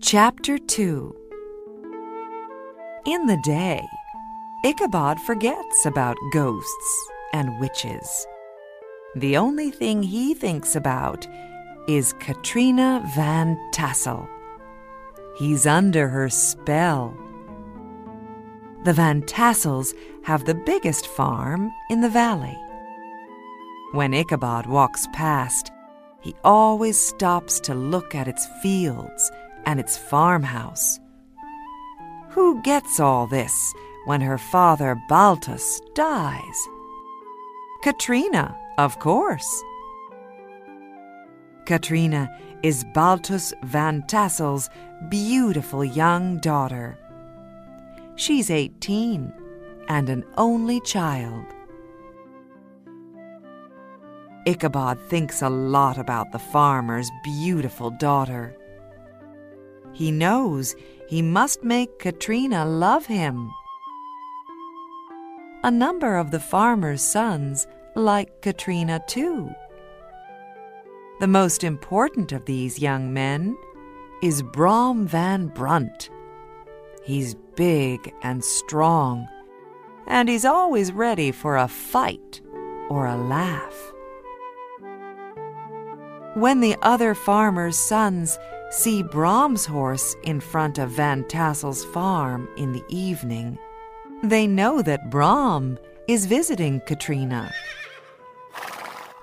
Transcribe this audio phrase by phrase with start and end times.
[0.00, 1.14] Chapter 2
[3.06, 3.86] In the day,
[4.64, 8.26] Ichabod forgets about ghosts and witches.
[9.14, 11.26] The only thing he thinks about
[11.86, 14.26] is Katrina Van Tassel.
[15.36, 17.14] He's under her spell.
[18.84, 19.92] The Van Tassels
[20.22, 22.58] have the biggest farm in the valley.
[23.92, 25.70] When Ichabod walks past,
[26.20, 29.30] he always stops to look at its fields
[29.66, 30.98] and its farmhouse.
[32.30, 33.74] Who gets all this
[34.06, 36.68] when her father Baltus dies?
[37.82, 39.62] Katrina, of course.
[41.66, 42.28] Katrina
[42.62, 44.68] is Baltus Van Tassel's
[45.08, 46.98] beautiful young daughter.
[48.16, 49.32] She's 18
[49.88, 51.44] and an only child.
[54.46, 58.56] Ichabod thinks a lot about the farmer's beautiful daughter.
[59.94, 60.74] He knows
[61.08, 63.50] he must make Katrina love him.
[65.62, 69.50] A number of the farmer's sons like Katrina too.
[71.20, 73.56] The most important of these young men
[74.20, 76.10] is Brom Van Brunt.
[77.04, 79.28] He's big and strong,
[80.08, 82.40] and he's always ready for a fight
[82.90, 83.92] or a laugh.
[86.34, 88.36] When the other farmers' sons
[88.74, 93.56] see Brom's horse in front of Van Tassel's farm in the evening,
[94.22, 97.52] they know that Brom is visiting Katrina.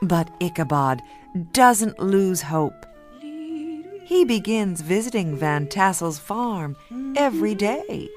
[0.02, 1.02] But Ichabod
[1.52, 2.86] doesn't lose hope.
[3.22, 6.76] He begins visiting Van Tassel's farm
[7.16, 8.10] every day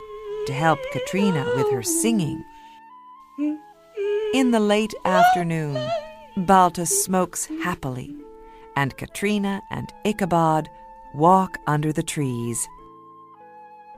[0.46, 2.44] to help Katrina with her singing.
[4.34, 5.84] In the late afternoon,
[6.36, 8.14] Baltus smokes happily
[8.77, 10.68] and Katrina and Ichabod
[11.14, 12.68] walk under the trees.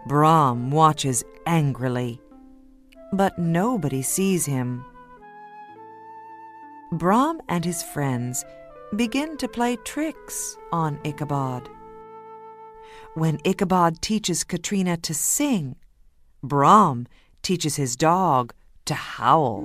[0.07, 2.21] Brom watches angrily,
[3.13, 4.85] but nobody sees him.
[6.93, 8.45] Brom and his friends
[8.95, 11.69] begin to play tricks on Ichabod.
[13.15, 15.77] When Ichabod teaches Katrina to sing,
[16.43, 17.07] Brom
[17.43, 18.53] teaches his dog
[18.85, 19.65] to howl.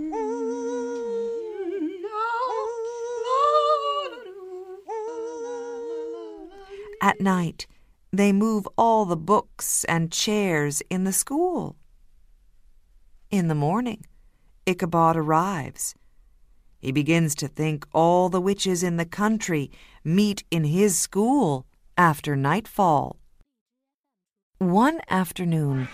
[7.02, 7.66] At night,
[8.14, 11.76] they move all the books and chairs in the school.
[13.32, 14.06] In the morning,
[14.68, 15.96] Ichabod arrives.
[16.78, 19.72] He begins to think all the witches in the country
[20.04, 21.66] meet in his school
[21.98, 23.18] after nightfall.
[24.60, 25.88] One afternoon,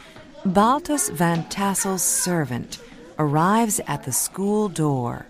[0.45, 2.79] Baltus Van Tassel's servant
[3.18, 5.25] arrives at the school door.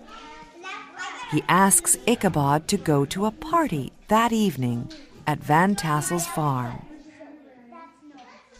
[1.30, 4.90] He asks Ichabod to go to a party that evening
[5.28, 6.86] at Van Tassel's farm.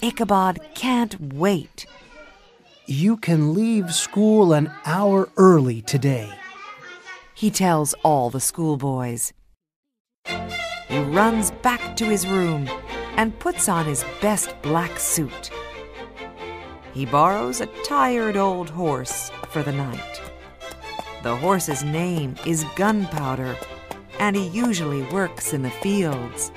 [0.02, 1.86] Ichabod can't wait.
[2.84, 6.30] You can leave school an hour early today,
[7.34, 9.32] he tells all the schoolboys.
[10.88, 12.68] He runs back to his room
[13.16, 15.50] and puts on his best black suit.
[16.92, 20.20] He borrows a tired old horse for the night.
[21.22, 23.56] The horse's name is Gunpowder
[24.18, 26.50] and he usually works in the fields.